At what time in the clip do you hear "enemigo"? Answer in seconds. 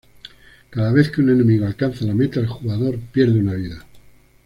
1.29-1.67